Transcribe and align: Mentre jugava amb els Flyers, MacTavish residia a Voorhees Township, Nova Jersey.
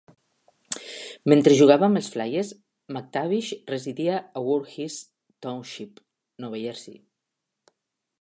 Mentre 1.33 1.57
jugava 1.57 1.85
amb 1.87 1.99
els 1.99 2.07
Flyers, 2.13 2.49
MacTavish 2.97 3.51
residia 3.73 4.17
a 4.41 4.43
Voorhees 4.47 4.97
Township, 5.47 6.01
Nova 6.47 6.63
Jersey. 6.63 6.99